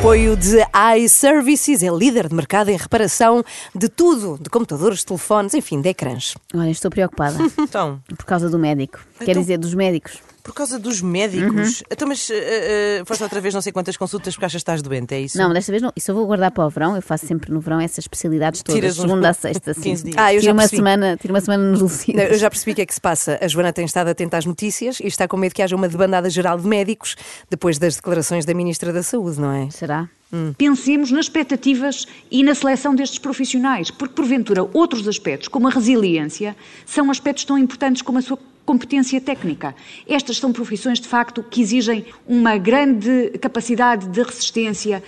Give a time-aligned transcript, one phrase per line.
[0.00, 0.56] Apoio de
[0.98, 6.34] iServices, é líder de mercado em reparação de tudo, de computadores, telefones, enfim, de ecrãs.
[6.54, 8.98] Olha, estou preocupada Então, por causa do médico.
[9.18, 10.18] Quer Então- dizer, dos médicos.
[10.42, 11.82] Por causa dos médicos.
[11.90, 14.82] Então, mas uh, uh, foste outra vez não sei quantas consultas porque achas que estás
[14.82, 15.38] doente, é isso?
[15.38, 15.92] Não, desta vez não.
[15.96, 16.96] Isso eu vou guardar para o verão.
[16.96, 19.72] Eu faço sempre no verão essas especialidades todas, Tiras uns segunda a sexta.
[19.74, 19.82] Sim.
[19.82, 20.16] 15 dias.
[20.18, 20.76] Ah, eu tiro já uma percebi.
[20.76, 22.38] semana, tiro uma semana nos Eu lucidos.
[22.38, 23.38] já percebi o que é que se passa.
[23.40, 26.28] A Joana tem estado atenta às notícias e está com medo que haja uma debandada
[26.30, 27.16] geral de médicos
[27.48, 29.70] depois das declarações da Ministra da Saúde, não é?
[29.70, 30.08] Será?
[30.56, 36.56] Pensemos nas expectativas e na seleção destes profissionais, porque porventura outros aspectos, como a resiliência,
[36.86, 38.38] são aspectos tão importantes como a sua
[38.70, 39.74] competência técnica.
[40.08, 45.02] Estas são profissões, de facto, que exigem uma grande capacidade de resistência,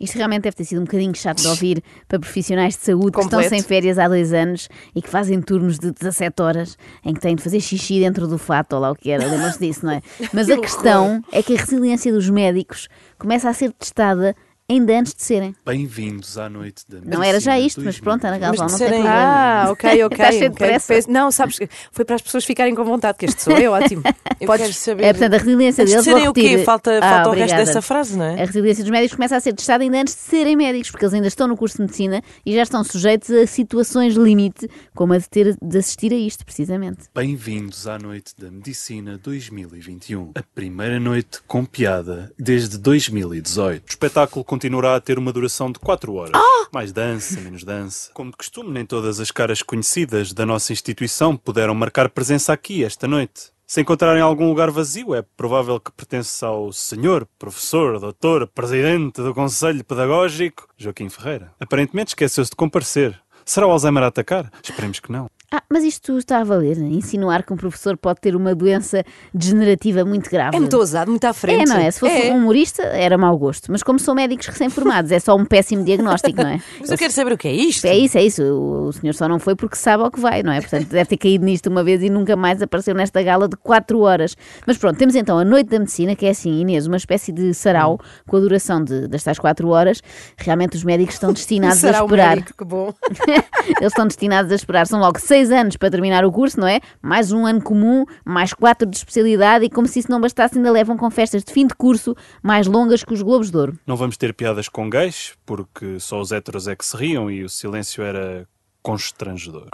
[0.00, 3.20] Isto realmente deve ter sido um bocadinho chato de ouvir para profissionais de saúde que
[3.20, 3.50] estão Completo.
[3.50, 7.36] sem férias há dois anos e que fazem turnos de 17 horas em que têm
[7.36, 10.02] de fazer xixi dentro do fato, ou lá o que era, lembram-se disso, não é?
[10.32, 12.88] Mas a questão é que a resiliência dos médicos
[13.18, 14.34] começa a ser testada
[14.72, 15.54] ainda antes de serem.
[15.64, 18.58] Bem-vindos à noite da Não era já Medicina isto, mas pronto, Ana 2020.
[18.58, 19.24] Galvão, não de tem serem- problema.
[19.24, 20.14] Ah, ok, ok.
[20.16, 20.66] Estás cheio de ok.
[20.66, 20.86] pressa.
[20.86, 23.72] Fez- Não, sabes, que foi para as pessoas ficarem com vontade, que este sou eu,
[23.72, 24.02] ótimo.
[24.40, 25.04] Eu Podes- quero saber.
[25.04, 26.14] É, portanto, a resiliência Antes de deles.
[26.16, 26.64] serem o quê?
[26.64, 28.42] Falta, Ah, falta o resto dessa frase, não é?
[28.42, 31.14] A resiliência dos médicos começa a ser testada ainda antes de serem médicos, porque eles
[31.14, 35.18] ainda estão no curso de medicina e já estão sujeitos a situações limite, como a
[35.18, 37.02] de ter de assistir a isto, precisamente.
[37.14, 40.32] Bem-vindos à noite da Medicina 2021.
[40.34, 43.84] A primeira noite com piada desde 2018.
[43.84, 46.32] O espetáculo continuará a ter uma duração de 4 horas.
[46.72, 48.12] Mais dança, menos dança.
[48.14, 52.84] Como de costume, nem todas as caras conhecidas da nossa instituição puderam marcar presença aqui
[52.84, 53.50] esta noite.
[53.66, 59.34] Se encontrarem algum lugar vazio, é provável que pertence ao senhor, professor, doutor, presidente do
[59.34, 61.52] Conselho Pedagógico, Joaquim Ferreira.
[61.58, 63.20] Aparentemente esqueceu-se de comparecer.
[63.44, 64.48] Será o Alzheimer a atacar?
[64.62, 65.28] Esperemos que não.
[65.52, 69.04] Ah, mas isto está a valer, insinuar que um professor pode ter uma doença
[69.34, 70.56] degenerativa muito grave.
[70.56, 71.62] É muito ousado, muito à frente.
[71.62, 71.90] É, não é?
[71.90, 72.32] Se fosse É.
[72.32, 73.70] um humorista, era mau gosto.
[73.70, 76.60] Mas como são médicos recém-formados, é só um péssimo diagnóstico, não é?
[76.80, 77.84] Mas eu quero saber o que é isto.
[77.84, 78.42] É isso, é isso.
[78.42, 80.60] O, senhor só não foi porque sabe ao que vai, não é?
[80.60, 83.98] Portanto, deve ter caído nisto uma vez e nunca mais apareceu nesta gala de 4
[84.00, 84.36] horas.
[84.66, 87.52] Mas pronto, temos então a Noite da Medicina, que é assim, Inês, uma espécie de
[87.52, 90.02] sarau com a duração de, das tais 4 horas.
[90.36, 92.36] Realmente os médicos estão destinados a esperar.
[92.36, 92.92] médico, que bom.
[93.80, 94.86] Eles estão destinados a esperar.
[94.86, 96.80] São logo 6 anos para terminar o curso, não é?
[97.00, 100.70] Mais um ano comum, mais 4 de especialidade e como se isso não bastasse, ainda
[100.70, 103.78] levam com festas de fim de curso mais longas que os Globos de Ouro.
[103.86, 107.42] Não vamos ter piadas com gays, porque só os héteros é que se riam e
[107.42, 108.46] o silêncio era
[108.82, 109.68] constrangedor.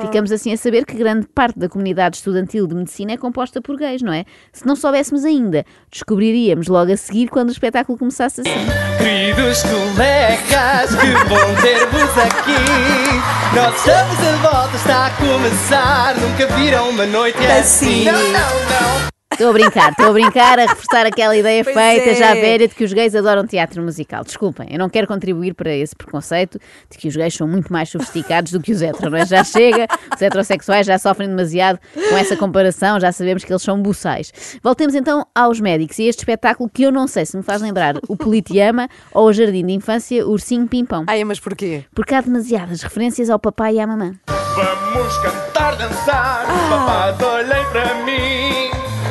[0.00, 3.76] Ficamos assim a saber que grande parte da comunidade estudantil de medicina é composta por
[3.76, 4.24] gays, não é?
[4.52, 8.50] Se não soubéssemos ainda, descobriríamos logo a seguir quando o espetáculo começasse assim.
[8.98, 13.54] Queridos colegas, que bom ter-vos aqui.
[13.54, 16.14] Nós estamos de volta, está a começar.
[16.16, 18.04] Nunca viram uma noite assim.
[18.04, 19.15] Não, não, não.
[19.36, 22.14] Estou a brincar, estou a brincar, a reforçar aquela ideia Pois feita é.
[22.14, 24.24] já velha de que os gays adoram teatro musical.
[24.24, 26.58] Desculpem, eu não quero contribuir para esse preconceito
[26.90, 29.26] de que os gays são muito mais sofisticados do que os heteros, não é?
[29.26, 33.82] Já chega, os heterossexuais já sofrem demasiado com essa comparação, já sabemos que eles são
[33.82, 34.32] buçais.
[34.62, 37.96] Voltemos então aos médicos e este espetáculo que eu não sei se me faz lembrar
[38.08, 41.04] o Politiama ou o Jardim de Infância Ursinho Pimpão.
[41.06, 41.84] Ai, mas porquê?
[41.94, 44.14] Porque há demasiadas referências ao papai e à mamã.
[44.26, 46.46] Vamos cantar, dançar.
[46.70, 48.65] Papás, olhem para mim.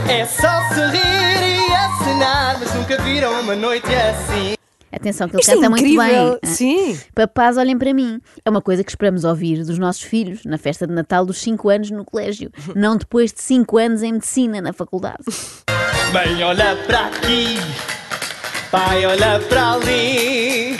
[0.10, 1.00] É só sorrir
[1.70, 2.58] e acenar.
[2.60, 4.56] Mas nunca viram uma noite assim.
[4.92, 6.40] Atenção que ele Isto é canta muito incrível.
[6.42, 6.52] bem.
[6.52, 7.00] Sim.
[7.14, 8.22] Papás, olhem para mim.
[8.46, 11.70] É uma coisa que esperamos ouvir dos nossos filhos na festa de Natal dos 5
[11.70, 15.18] anos no colégio, não depois de 5 anos em medicina na faculdade.
[16.14, 17.58] Mãe, olha para aqui.
[18.72, 20.75] Pai, olha para ali.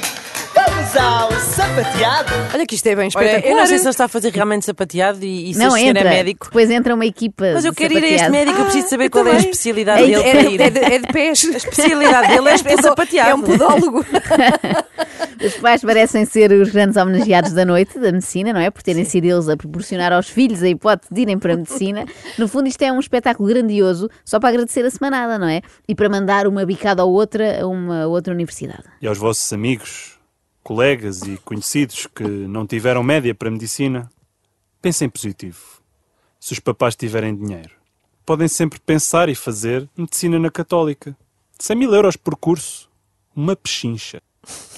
[1.00, 2.32] Ao sapateado.
[2.54, 3.52] Olha que isto é bem Olha, espetacular.
[3.52, 5.80] eu não sei se ele está a fazer realmente sapateado e, e se não este
[5.80, 6.10] senhor entra.
[6.10, 6.46] é médico.
[6.48, 7.46] Depois entra uma equipa.
[7.54, 8.32] Mas eu quero ir a este sapateado.
[8.32, 10.62] médico, eu preciso saber eu qual é a especialidade É dele é, para de, ir.
[10.62, 11.46] é, de, é de pés.
[11.54, 13.30] A especialidade dele é, é sapateado.
[13.30, 14.06] É um podólogo.
[15.46, 18.70] Os pais parecem ser os grandes homenageados da noite da medicina, não é?
[18.72, 22.06] Por terem sido eles a proporcionar aos filhos a hipótese de irem para a medicina.
[22.38, 25.62] No fundo, isto é um espetáculo grandioso só para agradecer a semanada, não é?
[25.88, 28.84] E para mandar uma bicada ou outra a uma outra universidade.
[29.02, 30.15] E aos vossos amigos,
[30.66, 34.10] colegas e conhecidos que não tiveram média para medicina,
[34.82, 35.62] pensem positivo.
[36.40, 37.70] Se os papás tiverem dinheiro,
[38.26, 41.16] podem sempre pensar e fazer medicina na Católica.
[41.60, 42.90] 100 mil euros por curso.
[43.36, 44.20] Uma pechincha.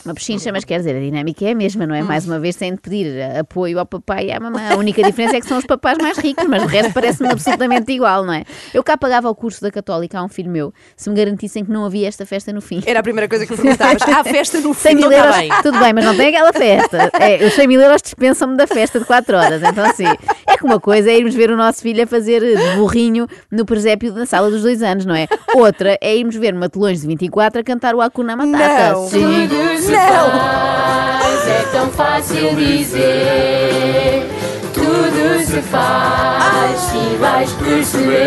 [0.08, 2.02] Uma pechincha, mas quer dizer, a dinâmica é a mesma, não é?
[2.02, 4.70] Mais uma vez, sem pedir apoio ao papai e à mamãe.
[4.72, 7.92] A única diferença é que são os papás mais ricos, mas o resto parece-me absolutamente
[7.92, 8.44] igual, não é?
[8.74, 11.72] Eu cá pagava o curso da Católica a um filho meu se me garantissem que
[11.72, 12.82] não havia esta festa no fim.
[12.86, 14.02] Era a primeira coisa que perguntavas.
[14.02, 15.50] Há festa no 100 fim, não está euros, bem.
[15.62, 17.12] tudo bem, mas não tem aquela festa.
[17.20, 19.62] É, os 100 mil euros dispensam-me da festa de 4 horas.
[19.64, 20.06] Então, assim,
[20.48, 23.66] é que uma coisa é irmos ver o nosso filho a fazer de burrinho no
[23.66, 25.28] presépio da sala dos dois anos, não é?
[25.56, 28.94] Outra é irmos ver matelões de 24 a cantar o Hakuna Matata.
[28.94, 29.08] Não.
[29.08, 29.48] Sim.
[29.94, 34.28] É tão fácil dizer
[34.74, 38.18] Tudo se faz e vais perceber.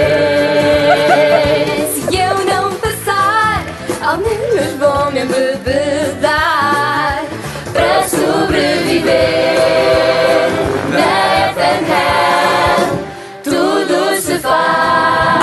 [1.92, 3.62] Se eu não passar
[4.02, 7.22] Ao menos vou me embebedar
[7.72, 9.10] Para sobreviver.
[10.90, 12.80] Na FNL
[13.44, 15.39] Tudo se faz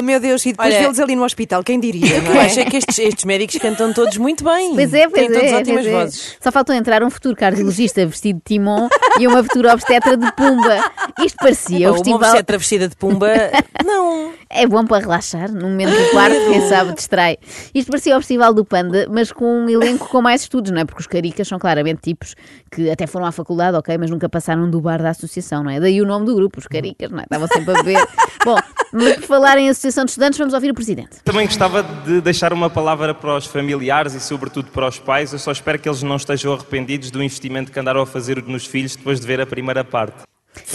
[0.00, 2.22] Ah, meu Deus, e depois Olha- vê-los ali no hospital, quem diria?
[2.22, 2.46] não Eu é?
[2.46, 4.74] acho é que estes, estes médicos cantam todos muito bem.
[4.74, 5.92] Pois é, pois Têm todos é, ótimas pois é.
[5.92, 6.36] vozes.
[6.40, 8.88] Só faltou entrar um futuro cardiologista vestido de timon
[9.18, 10.78] e uma futura obstetra de pumba.
[11.22, 12.20] Isto parecia o Uma festival.
[12.30, 13.28] obstetra vestida de pumba,
[13.84, 14.32] não.
[14.48, 17.36] É bom para relaxar, num momento do quarto, quem sabe distrai.
[17.74, 20.84] Isto parecia o Festival do Panda, mas com um elenco com mais estudos, não é?
[20.84, 22.34] Porque os caricas são claramente tipos
[22.72, 25.78] que até foram à faculdade, ok, mas nunca passaram do bar da associação, não é?
[25.78, 27.22] Daí o nome do grupo, os caricas, não é?
[27.22, 28.04] Estavam sempre a beber.
[28.44, 28.56] Bom,
[28.92, 31.22] mas por falar em Associação de Estudantes, vamos ouvir o Presidente.
[31.24, 35.32] Também gostava de deixar uma palavra para os familiares e, sobretudo, para os pais.
[35.32, 38.66] Eu só espero que eles não estejam arrependidos do investimento que andaram a fazer nos
[38.66, 40.22] filhos depois de ver a primeira parte.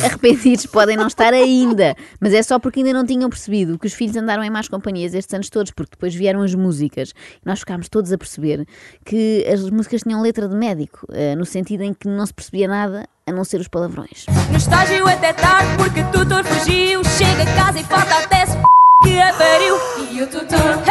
[0.02, 3.94] Arrependidos podem não estar ainda, mas é só porque ainda não tinham percebido que os
[3.94, 7.60] filhos andaram em más companhias estes anos todos, porque depois vieram as músicas e nós
[7.60, 8.66] ficámos todos a perceber
[9.06, 12.68] que as músicas tinham letra de médico, eh, no sentido em que não se percebia
[12.68, 14.26] nada a não ser os palavrões.
[14.50, 18.35] No estágio até tarde porque o tutor fugiu Chega a casa e falta até
[19.16, 19.80] esse que a pariu
[20.12, 20.85] E o tutor,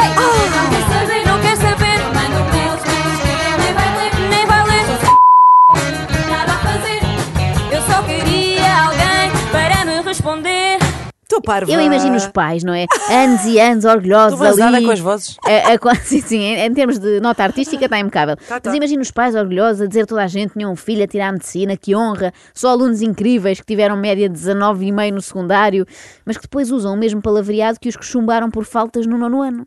[11.45, 11.71] parva.
[11.71, 12.87] Eu imagino os pais, não é?
[13.11, 14.85] Anos e anos orgulhosos Estou ali.
[14.85, 15.37] com as vozes.
[15.45, 18.37] A- a co- sim, sim, em, em termos de nota artística está impecável.
[18.37, 21.05] Tá, Mas imagino os pais orgulhosos a dizer a toda a gente tinham um filho
[21.05, 25.21] a tirar a medicina, que honra, só alunos incríveis que tiveram média de 19,5 no
[25.23, 25.87] secundário,
[26.25, 29.43] mas que depois usam o mesmo palavreado que os que chumbaram por faltas no nono
[29.43, 29.65] ano.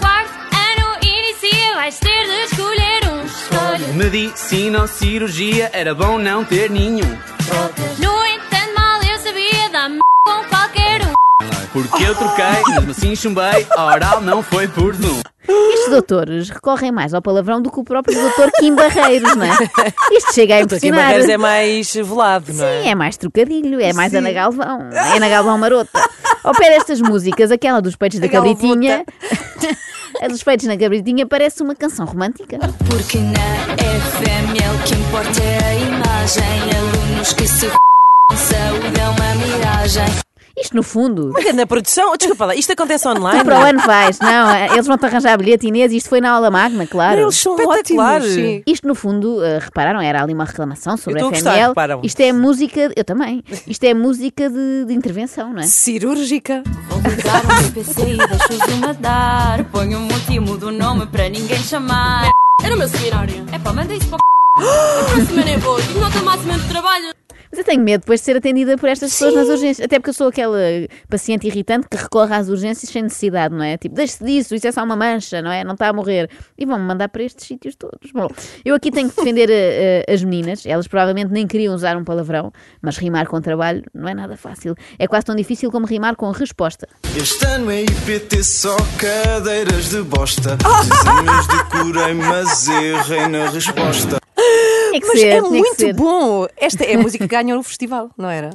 [0.00, 6.70] Quarto ano inicia, vais ter de escolher um Medicina ou cirurgia, era bom não ter
[6.70, 7.08] nenhum.
[7.98, 8.19] No
[11.72, 15.20] Porque eu troquei, mesmo assim chumbei, a oral não foi por Zoom.
[15.48, 19.56] Estes doutores recorrem mais ao palavrão do que o próprio doutor Kim Barreiros, não é?
[20.12, 21.00] Isto chega a impressionar.
[21.00, 22.82] Barreiros é mais velado, não é?
[22.82, 26.00] Sim, é mais trocadilho, é mais Ana Galvão, é Ana Galvão marota.
[26.42, 29.04] Ao pé destas músicas, aquela dos peitos da A cabritinha,
[30.22, 32.58] a dos peitos na cabritinha parece uma canção romântica.
[32.88, 37.68] Porque na FML o que importa é a imagem Alunos que se
[38.36, 40.29] saúde é uma miragem
[40.60, 43.38] Isto, no fundo, Olha, Na produção, desculpa lá, isto acontece online.
[43.40, 46.30] tu para o ano vais, não, é, eles vão-te arranjar bilhete, Inês, isto foi na
[46.32, 47.20] aula magna, claro.
[47.20, 48.24] Eles são ótimos.
[48.24, 48.62] sim.
[48.66, 51.68] Isto, no fundo, eh, repararam, era ali uma reclamação sobre Eu a a gostar, FML.
[51.68, 52.00] reparam.
[52.02, 55.64] Isto é música, eu também, isto é música de, de intervenção, não é?
[55.64, 56.62] Cirúrgica.
[56.88, 60.72] Vou ligar o meu PC e deixo-os uma dar Ponho um mute e mudo o
[60.72, 62.30] nome para ninguém chamar
[62.62, 65.98] Era o meu seminário É pá, manda isso para o A próxima nem vou, tive
[66.00, 67.19] nota máxima de trabalho
[67.50, 69.84] Mas eu tenho medo depois de ser atendida por estas pessoas nas urgências.
[69.84, 70.58] Até porque eu sou aquela
[71.08, 73.76] paciente irritante que recorre às urgências sem necessidade, não é?
[73.76, 75.64] Tipo, deixe-se disso, isso é só uma mancha, não é?
[75.64, 76.30] Não está a morrer.
[76.56, 78.12] E vão-me mandar para estes sítios todos.
[78.12, 78.28] Bom,
[78.64, 80.64] eu aqui tenho que defender eh, eh, as meninas.
[80.64, 84.74] Elas provavelmente nem queriam usar um palavrão, mas rimar com trabalho não é nada fácil.
[84.98, 86.88] É quase tão difícil como rimar com resposta.
[87.16, 90.56] Este ano é IPT só cadeiras de bosta.
[90.84, 94.19] Exames decorei, mas errei na resposta.
[94.90, 95.94] Tinha que Mas ser, é que muito ser.
[95.94, 96.46] bom.
[96.56, 98.50] Esta é a música que ganhou no festival, não era?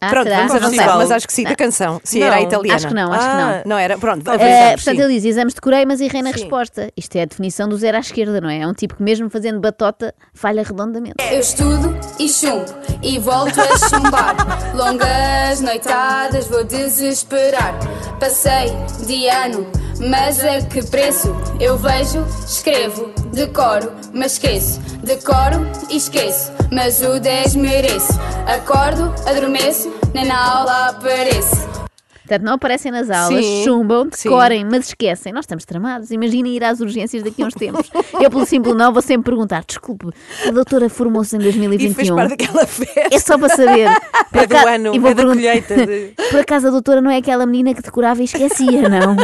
[0.00, 0.36] Ah, Pronto, será?
[0.46, 2.00] vamos Não avançar, mas acho que sim, da canção.
[2.04, 2.76] Sim, era a Não, italiana.
[2.76, 3.70] Acho que não, acho que Ah, não.
[3.70, 3.98] Não era?
[3.98, 5.02] Pronto, avançamos, portanto, sim.
[5.02, 6.92] ele diz exames decorei, mas errei na resposta.
[6.96, 8.60] Isto é a definição do zero à esquerda, não é?
[8.60, 11.16] É um tipo que, mesmo fazendo batota, falha redondamente.
[11.32, 12.64] Eu estudo e chumbo
[13.02, 14.36] e volto a chumbar.
[14.76, 17.74] Longas noitadas vou desesperar.
[18.20, 18.70] Passei
[19.04, 19.66] de ano,
[20.08, 21.34] mas a que preço?
[21.58, 24.80] Eu vejo, escrevo, decoro, mas esqueço.
[25.04, 28.12] Decoro e esqueço, mas o 10 mereço.
[28.46, 31.77] Acordo, adormeço, nem na aula apareço.
[32.28, 34.28] Portanto, não aparecem nas aulas, Sim, chumbam, sim.
[34.28, 35.32] decorem, mas esquecem.
[35.32, 36.10] Nós estamos tramados.
[36.10, 37.90] Imaginem ir às urgências daqui a uns tempos.
[38.20, 40.08] Eu, pelo simples não, vou sempre perguntar: desculpe,
[40.46, 42.14] a doutora formou-se em E fez 2021.
[42.16, 43.08] parte daquela festa.
[43.10, 43.88] É só para saber.
[44.30, 47.00] Por É do ano, e vou é da pergun- colheita de- Por acaso a doutora
[47.00, 49.16] não é aquela menina que decorava e esquecia, não?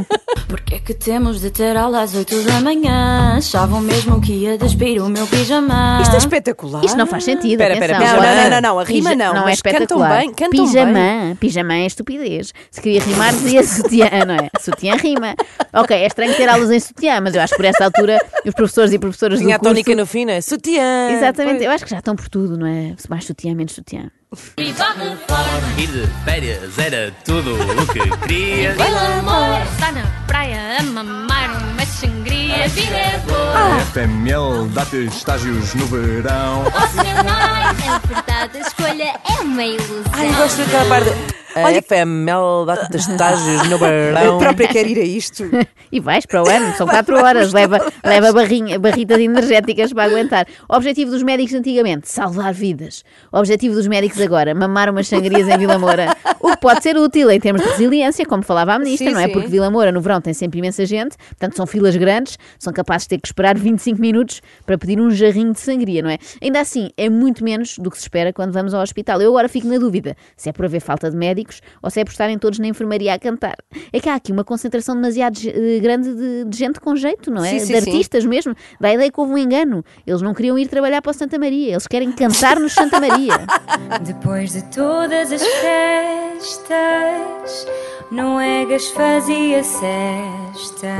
[0.49, 3.35] Porque é que temos de ter aula às 8 da manhã?
[3.37, 5.99] Achavam mesmo que ia despir o meu pijama.
[6.03, 6.83] Isto é espetacular.
[6.85, 7.61] Isto não faz sentido.
[7.61, 7.97] Espera, atenção.
[8.07, 10.19] espera, Não, não, não, não, não, a rima Pija- não, não é mas cantam espetacular.
[10.21, 10.93] bem, cantam pijamã,
[11.27, 11.35] bem.
[11.37, 12.53] pijamã é estupidez.
[12.71, 14.49] Se queria rimar, dizia sutiã, não é?
[14.61, 15.35] Sutiã rima.
[15.75, 18.55] Ok, é estranho ter aulas em sutiã, mas eu acho que por esta altura os
[18.55, 19.75] professores e professoras Tinha a do curso...
[19.75, 20.41] tónica no fim, não é?
[20.41, 21.11] Sutiã.
[21.11, 21.65] Exatamente, Pois.
[21.67, 22.95] eu acho que já estão por tudo, não é?
[23.09, 24.11] Mais sutiã, menos sutiã.
[25.79, 28.73] Ir de férias era tudo o que queria.
[28.79, 32.65] Pelo amor, está na praia a mamar uma sangria.
[32.65, 33.81] A vida é boa.
[33.93, 36.65] FML dá-te estágios no verão.
[36.67, 40.03] Oh, senhor, na verdade, a escolha é uma ilusão.
[40.13, 41.11] Ai, eu gosto daquela parte.
[41.57, 44.39] A FML dá-te estágios no Eu verão.
[44.39, 45.45] própria quero ir a isto.
[45.93, 50.47] E vais para o ano, são 4 horas, leva, leva barrinha, barritas energéticas para aguentar.
[50.69, 53.05] O objetivo dos médicos antigamente, salvar vidas.
[53.33, 56.17] O objetivo dos médicos agora, mamar umas sangrias em Vila Moura.
[56.41, 59.21] O que pode ser útil em termos de resiliência, como falava a ministra, Sim, não
[59.21, 59.27] é?
[59.27, 59.33] sim.
[59.33, 63.05] Porque Vila Moura no verão tem sempre imensa gente, portanto são filas grandes, são capazes
[63.05, 66.19] de ter que esperar 25 minutos para pedir um jarrinho de sangria, não é?
[66.43, 69.21] Ainda assim, é muito menos do que se espera quando vamos ao hospital.
[69.21, 72.05] Eu agora fico na dúvida se é por haver falta de médicos ou se é
[72.05, 73.57] por estarem todos na enfermaria a cantar.
[73.93, 75.39] É que há aqui uma concentração demasiado
[75.81, 77.51] grande de, de gente com jeito, não é?
[77.51, 77.91] Sim, sim, de sim.
[77.91, 78.55] artistas mesmo.
[78.81, 79.85] Dá a ideia que houve um engano.
[80.07, 83.47] Eles não queriam ir trabalhar para o Santa Maria, eles querem cantar no Santa Maria.
[84.03, 86.75] Depois de todas as festas,
[88.11, 90.95] Noegas fazia cestas.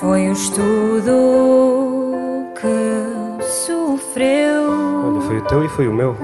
[0.00, 1.12] Foi o estudo
[2.60, 4.68] que sofreu.
[5.04, 6.16] Olha, foi o teu e foi o meu.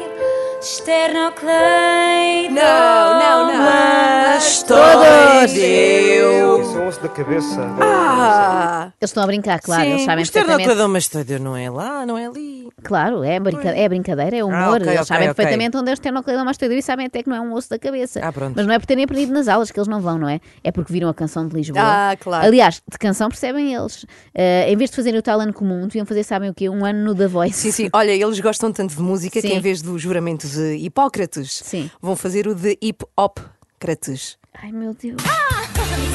[0.84, 2.54] Esternocleido.
[2.56, 3.58] Não, não, não.
[3.63, 6.62] Mas todos eu.
[6.62, 7.62] Isso é um osso da cabeça.
[7.80, 10.82] Ah, Eles estão a brincar, claro, eles Sim, sabem o esternocleido perfeitamente.
[10.84, 12.68] é uma história, não é lá, não é ali.
[12.84, 13.70] Claro, é, brinca...
[13.70, 14.56] é brincadeira, é humor.
[14.58, 15.36] Ah, ok, eles ok, sabem ok.
[15.36, 18.20] perfeitamente onde é o esternocleidomastoideo e sabem até que não é um osso da cabeça.
[18.22, 18.54] Ah, pronto.
[18.58, 20.42] Mas não é por terem aprendido nas aulas que eles não vão, não é?
[20.63, 21.82] É porque viram a canção de Lisboa.
[21.82, 22.46] Ah, claro.
[22.46, 24.06] Aliás, de canção percebem eles.
[24.36, 26.68] Eh, em vez de fazerem o tal ano comum, deviam fazer, sabem o quê?
[26.68, 27.54] Um ano no The Voice.
[27.58, 27.90] sim, sim.
[27.94, 29.56] Olha, eles gostam tanto de música que Sim.
[29.56, 31.89] em vez do juramento de Hipócrates, Sim.
[32.01, 34.38] vão fazer o de Hip-Hop-Crates.
[34.62, 35.22] Ai meu Deus.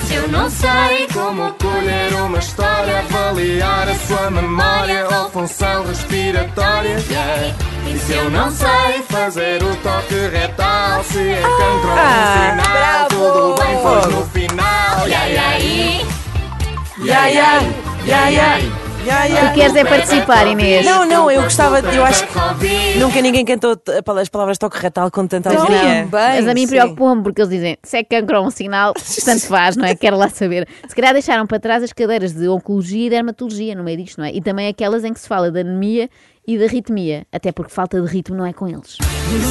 [0.06, 6.98] Se eu não sei Como colher uma história, avaliar a sua memória ou função respiratória.
[7.10, 7.54] Yeah.
[7.86, 12.62] E se eu não sei fazer o toque retal, se é cancro ou Ah, um
[12.62, 13.08] sinal, bravo!
[13.32, 15.08] tudo bem, pois no final.
[15.08, 16.06] E aí?
[17.04, 17.60] Ya, ya,
[18.06, 18.58] ya, ya,
[19.08, 19.48] ya, ya.
[19.48, 20.84] Tu queres é participar, Inês?
[20.84, 23.76] Não, não, eu gostava, de- eu acho que nunca ninguém cantou
[24.20, 26.08] as palavras toque retal com tanta alegria.
[26.10, 26.74] Mas a mim sim.
[26.74, 28.92] preocupa-me porque eles dizem se é cancro ou um sinal,
[29.24, 29.94] tanto faz, não é?
[29.94, 30.68] Quero lá saber.
[30.86, 34.26] Se calhar deixaram para trás as cadeiras de oncologia e dermatologia no meio disto, não
[34.26, 34.32] é?
[34.32, 36.08] E também aquelas em que se fala da anemia
[36.46, 38.96] e da arritmia, até porque falta de ritmo não é com eles.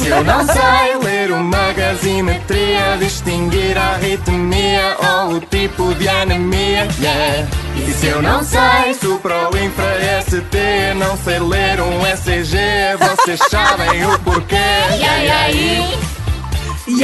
[0.02, 6.88] Se eu não sei ler uma gazimetria, distinguir a arritmia ou o tipo de anemia,
[7.00, 7.46] yeah.
[7.86, 12.56] E se eu não sei supra ou infra ST, não sei ler um ECG,
[12.98, 14.56] vocês sabem o porquê.
[14.98, 15.98] E aí?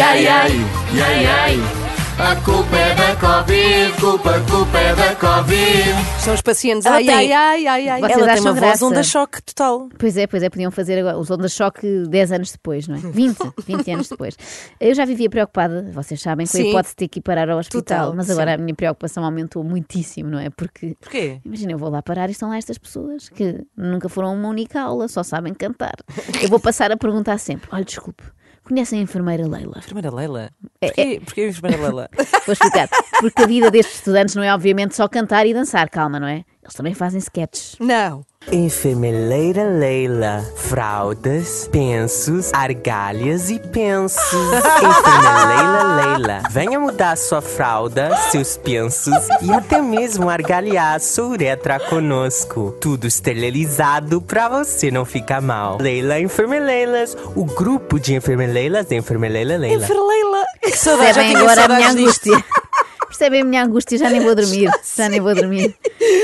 [0.00, 0.66] Ai, ai,
[1.00, 1.83] ai, ai.
[2.18, 6.20] A culpa é da Covid, culpa, culpa é da Covid.
[6.20, 6.86] São os pacientes.
[6.86, 8.00] Ela Ai, tem- ai, ai, ai, ai.
[8.00, 8.86] Vocês Ela tem acham uma voz graça?
[8.86, 9.88] onda choque total.
[9.98, 12.98] Pois é, pois é, podiam fazer agora os ondas choque 10 anos depois, não é?
[12.98, 14.36] 20, 20 anos depois.
[14.80, 16.68] Eu já vivia preocupada, vocês sabem, com a Sim.
[16.70, 19.62] hipótese de ter que ir parar ao hospital, Total, mas agora a minha preocupação aumentou
[19.64, 20.50] muitíssimo, não é?
[20.50, 21.40] Porque Porquê?
[21.44, 24.48] Imagina, eu vou lá parar e estão lá estas pessoas que nunca foram a uma
[24.48, 25.94] única aula, só sabem cantar.
[26.40, 28.22] Eu vou passar a perguntar sempre: olha, desculpe,
[28.64, 29.78] conhecem a enfermeira Leila?
[29.78, 30.50] Enfermeira Leila?
[30.80, 32.10] É, Porquê, Porquê a enfermeira Leila?
[32.46, 32.88] Vou explicar.
[33.20, 36.44] Porque a vida destes estudantes não é, obviamente, só cantar e dançar, calma, não é?
[36.62, 37.76] Eles também fazem sketches.
[37.78, 38.24] Não.
[38.52, 44.22] Enfermeira Leila, fraldas, pensos, argalhas e pensos.
[44.32, 52.76] Enfermeira Leila, venha mudar sua fralda, seus pensos e até mesmo argalhar sua uretra conosco.
[52.80, 55.78] Tudo esterilizado pra você não ficar mal.
[55.80, 59.86] Leila Enfermeleilas, o grupo de enfermeleilas da Enfermeira Leila.
[59.86, 60.44] Leila!
[60.62, 62.44] Que saudade, já Percebem agora a minha angústia.
[63.08, 63.98] Percebem a minha angústia?
[63.98, 64.70] Já nem vou dormir.
[64.96, 65.74] Já nem vou dormir.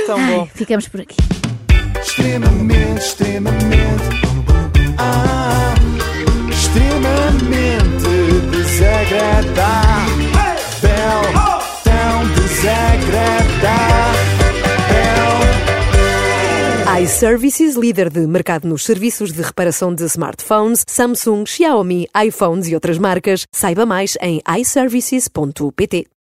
[0.07, 0.49] Tão Ai, bom.
[0.55, 1.17] ficamos por aqui.
[2.03, 4.05] Extremamente, extremamente.
[4.99, 5.75] Ah,
[6.51, 8.11] extremamente
[8.51, 10.21] desagradável.
[11.85, 14.01] Tão desagradável.
[17.03, 22.99] iServices, líder de mercado nos serviços de reparação de smartphones, Samsung, Xiaomi, iPhones e outras
[22.99, 23.47] marcas.
[23.51, 26.11] Saiba mais em iServices.pt.